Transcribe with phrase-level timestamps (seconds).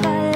[0.00, 0.31] que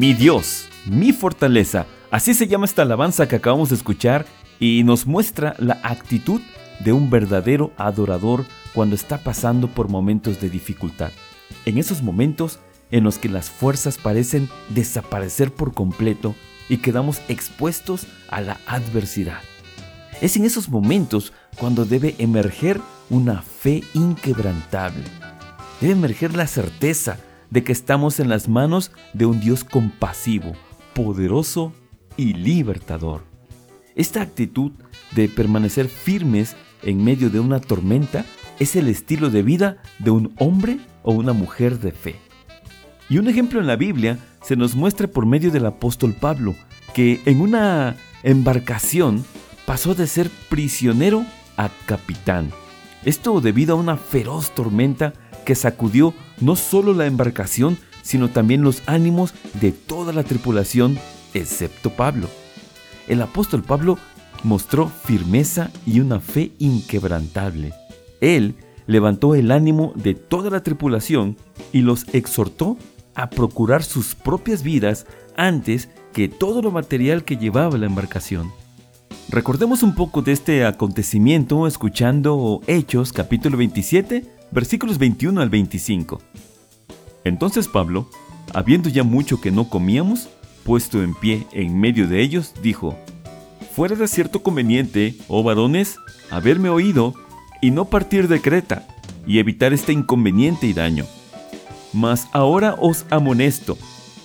[0.00, 1.84] Mi Dios, mi fortaleza.
[2.10, 4.24] Así se llama esta alabanza que acabamos de escuchar
[4.58, 6.40] y nos muestra la actitud
[6.82, 11.10] de un verdadero adorador cuando está pasando por momentos de dificultad.
[11.66, 16.34] En esos momentos en los que las fuerzas parecen desaparecer por completo
[16.70, 19.42] y quedamos expuestos a la adversidad.
[20.22, 22.80] Es en esos momentos cuando debe emerger
[23.10, 25.04] una fe inquebrantable.
[25.78, 27.18] Debe emerger la certeza
[27.50, 30.52] de que estamos en las manos de un Dios compasivo,
[30.94, 31.72] poderoso
[32.16, 33.22] y libertador.
[33.94, 34.72] Esta actitud
[35.12, 38.24] de permanecer firmes en medio de una tormenta
[38.58, 42.16] es el estilo de vida de un hombre o una mujer de fe.
[43.08, 46.54] Y un ejemplo en la Biblia se nos muestra por medio del apóstol Pablo,
[46.94, 49.24] que en una embarcación
[49.66, 51.24] pasó de ser prisionero
[51.56, 52.50] a capitán.
[53.04, 55.14] Esto debido a una feroz tormenta
[55.44, 60.98] que sacudió no solo la embarcación, sino también los ánimos de toda la tripulación,
[61.34, 62.28] excepto Pablo.
[63.08, 63.98] El apóstol Pablo
[64.42, 67.72] mostró firmeza y una fe inquebrantable.
[68.20, 68.54] Él
[68.86, 71.36] levantó el ánimo de toda la tripulación
[71.72, 72.76] y los exhortó
[73.14, 78.50] a procurar sus propias vidas antes que todo lo material que llevaba la embarcación.
[79.28, 86.20] Recordemos un poco de este acontecimiento escuchando Hechos capítulo 27 versículos 21 al 25.
[87.24, 88.08] Entonces Pablo,
[88.54, 90.28] habiendo ya mucho que no comíamos,
[90.64, 92.96] puesto en pie en medio de ellos, dijo,
[93.74, 95.96] Fuera de cierto conveniente, oh varones,
[96.30, 97.14] haberme oído
[97.62, 98.86] y no partir de Creta,
[99.26, 101.06] y evitar este inconveniente y daño.
[101.92, 103.78] Mas ahora os amonesto,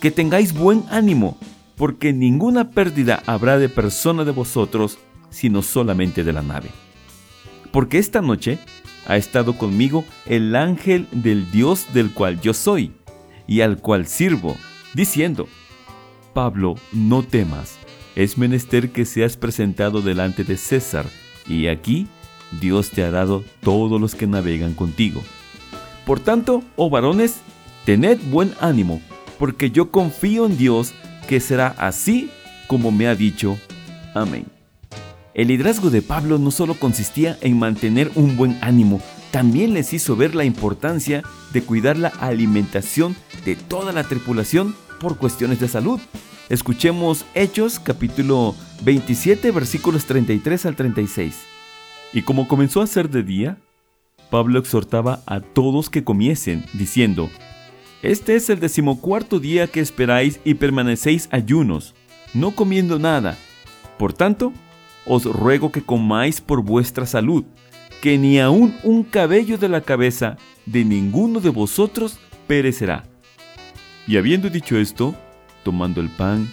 [0.00, 1.36] que tengáis buen ánimo,
[1.76, 4.98] porque ninguna pérdida habrá de persona de vosotros,
[5.30, 6.70] sino solamente de la nave.
[7.72, 8.58] Porque esta noche
[9.10, 12.92] ha estado conmigo el ángel del Dios del cual yo soy,
[13.48, 14.56] y al cual sirvo,
[14.94, 15.48] diciendo,
[16.32, 17.76] Pablo, no temas,
[18.14, 21.06] es menester que seas presentado delante de César,
[21.48, 22.06] y aquí
[22.60, 25.24] Dios te ha dado todos los que navegan contigo.
[26.06, 27.40] Por tanto, oh varones,
[27.84, 29.02] tened buen ánimo,
[29.40, 30.94] porque yo confío en Dios
[31.26, 32.30] que será así
[32.68, 33.58] como me ha dicho.
[34.14, 34.59] Amén.
[35.32, 39.00] El liderazgo de Pablo no solo consistía en mantener un buen ánimo,
[39.30, 41.22] también les hizo ver la importancia
[41.52, 46.00] de cuidar la alimentación de toda la tripulación por cuestiones de salud.
[46.48, 51.44] Escuchemos Hechos capítulo 27 versículos 33 al 36.
[52.12, 53.58] Y como comenzó a ser de día,
[54.30, 57.30] Pablo exhortaba a todos que comiesen, diciendo,
[58.02, 61.94] Este es el decimocuarto día que esperáis y permanecéis ayunos,
[62.34, 63.38] no comiendo nada.
[63.96, 64.52] Por tanto,
[65.06, 67.44] os ruego que comáis por vuestra salud,
[68.00, 70.36] que ni aun un cabello de la cabeza
[70.66, 73.04] de ninguno de vosotros perecerá.
[74.06, 75.14] Y habiendo dicho esto,
[75.64, 76.48] tomando el pan,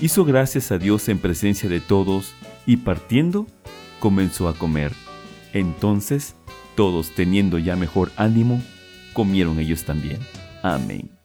[0.00, 2.34] hizo gracias a Dios en presencia de todos,
[2.66, 3.46] y partiendo,
[4.00, 4.92] comenzó a comer.
[5.52, 6.34] Entonces,
[6.74, 8.62] todos teniendo ya mejor ánimo,
[9.12, 10.18] comieron ellos también.
[10.62, 11.15] Amén.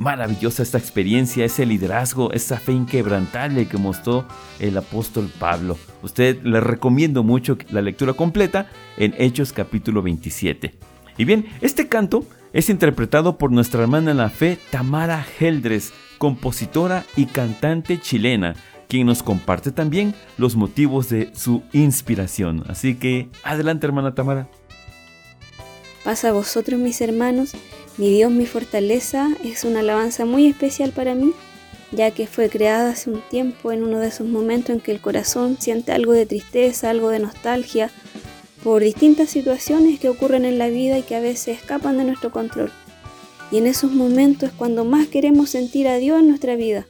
[0.00, 4.24] Maravillosa esta experiencia, ese liderazgo, esa fe inquebrantable que mostró
[4.58, 5.76] el apóstol Pablo.
[6.02, 10.72] Usted le recomiendo mucho la lectura completa en Hechos capítulo 27.
[11.18, 12.24] Y bien, este canto
[12.54, 18.54] es interpretado por nuestra hermana en la fe Tamara Heldres, compositora y cantante chilena,
[18.88, 22.64] quien nos comparte también los motivos de su inspiración.
[22.68, 24.48] Así que adelante hermana Tamara.
[26.04, 27.52] Pasa a vosotros mis hermanos
[28.00, 31.34] mi Dios, mi fortaleza es una alabanza muy especial para mí,
[31.92, 35.02] ya que fue creada hace un tiempo en uno de esos momentos en que el
[35.02, 37.90] corazón siente algo de tristeza, algo de nostalgia,
[38.64, 42.32] por distintas situaciones que ocurren en la vida y que a veces escapan de nuestro
[42.32, 42.72] control.
[43.52, 46.86] Y en esos momentos es cuando más queremos sentir a Dios en nuestra vida.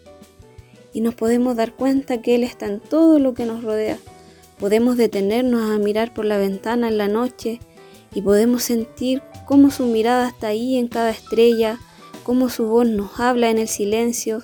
[0.93, 3.99] Y nos podemos dar cuenta que Él está en todo lo que nos rodea.
[4.61, 7.59] Podemos detenernos a mirar por la ventana en la noche
[8.15, 11.81] y podemos sentir cómo su mirada está ahí en cada estrella,
[12.23, 14.43] cómo su voz nos habla en el silencio.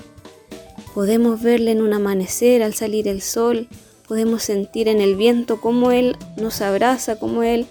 [0.96, 3.68] Podemos verle en un amanecer al salir el sol,
[4.08, 7.68] podemos sentir en el viento cómo Él nos abraza, cómo Él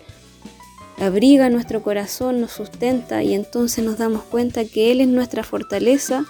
[0.98, 6.24] abriga nuestro corazón, nos sustenta y entonces nos damos cuenta que Él es nuestra fortaleza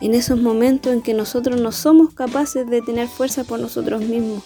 [0.00, 4.42] en esos momentos en que nosotros no somos capaces de tener fuerza por nosotros mismos.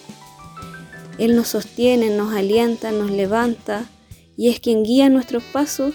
[1.17, 3.87] Él nos sostiene, nos alienta, nos levanta,
[4.35, 5.93] y es quien guía nuestros pasos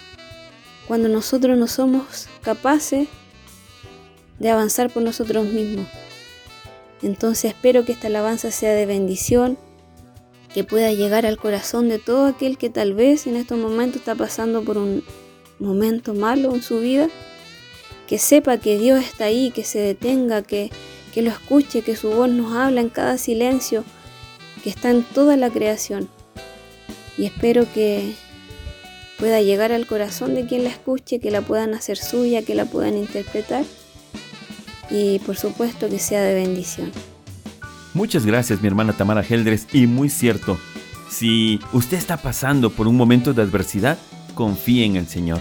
[0.87, 3.09] cuando nosotros no somos capaces
[4.39, 5.87] de avanzar por nosotros mismos.
[7.03, 9.59] Entonces espero que esta alabanza sea de bendición,
[10.53, 14.15] que pueda llegar al corazón de todo aquel que tal vez en estos momentos está
[14.15, 15.05] pasando por un
[15.59, 17.09] momento malo en su vida,
[18.07, 20.71] que sepa que Dios está ahí, que se detenga, que,
[21.13, 23.85] que lo escuche, que su voz nos habla en cada silencio,
[24.65, 26.09] que está en toda la creación.
[27.19, 28.15] Y espero que
[29.19, 32.65] pueda llegar al corazón de quien la escuche, que la puedan hacer suya, que la
[32.65, 33.65] puedan interpretar
[34.91, 36.91] y por supuesto que sea de bendición.
[37.95, 40.59] Muchas gracias mi hermana Tamara Heldres y muy cierto,
[41.11, 43.99] si usted está pasando por un momento de adversidad,
[44.35, 45.41] confíe en el Señor.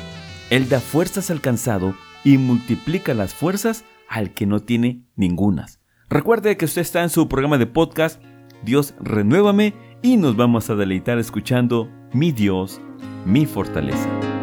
[0.50, 5.80] Él da fuerzas al cansado y multiplica las fuerzas al que no tiene ningunas.
[6.10, 8.22] Recuerde que usted está en su programa de podcast
[8.64, 12.82] Dios renuévame y nos vamos a deleitar escuchando Mi Dios
[13.26, 14.37] mi fortaleza.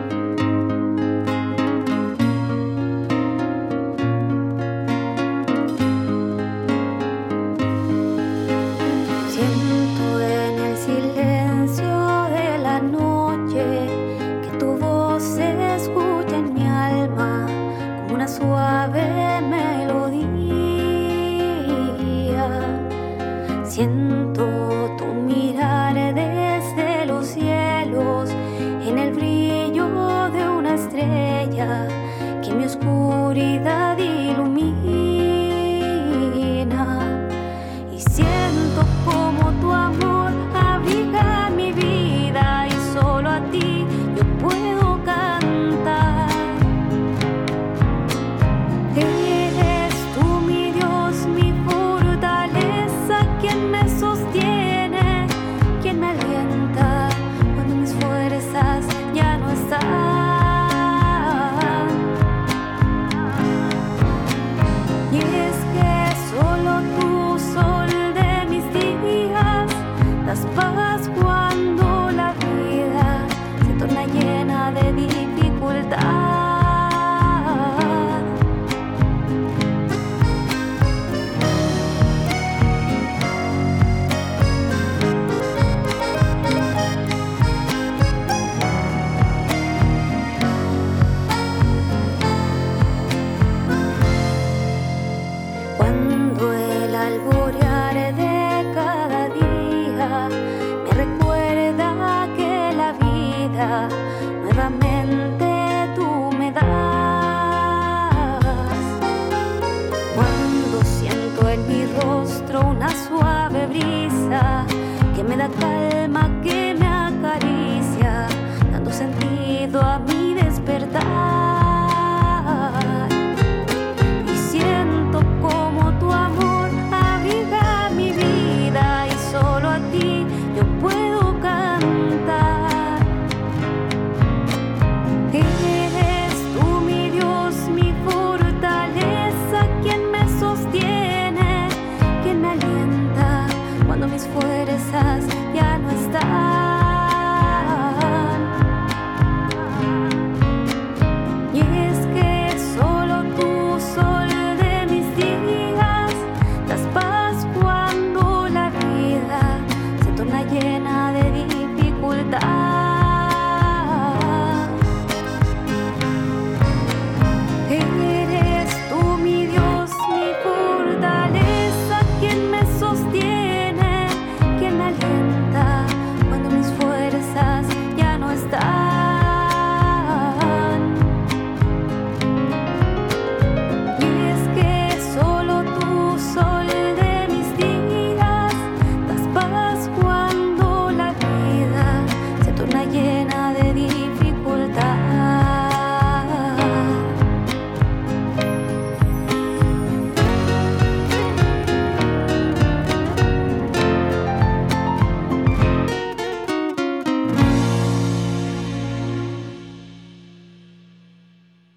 [115.35, 116.64] Me da calma, que